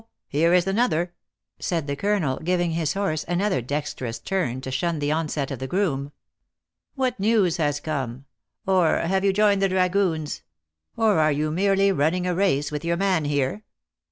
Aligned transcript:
here 0.27 0.51
is 0.51 0.65
another!" 0.65 1.13
said 1.59 1.85
the 1.85 1.95
colonel, 1.95 2.39
giving 2.43 2.71
his 2.71 2.93
horse 2.95 3.23
another 3.27 3.61
dexterous 3.61 4.17
turn, 4.17 4.59
to 4.59 4.71
shun 4.71 4.97
the 4.97 5.11
onset 5.11 5.51
of 5.51 5.59
the 5.59 5.67
groom. 5.67 6.11
"What 6.95 7.19
news 7.19 7.57
has 7.57 7.79
come? 7.79 8.25
Or 8.65 8.97
have 8.97 9.23
you 9.23 9.31
joined 9.31 9.61
the 9.61 9.69
dragoons? 9.69 10.41
Or 10.97 11.19
are 11.19 11.31
you 11.31 11.51
merely 11.51 11.91
running 11.91 12.25
a 12.25 12.33
race 12.33 12.71
with 12.71 12.83
your 12.83 12.97
man 12.97 13.25
here?" 13.25 13.61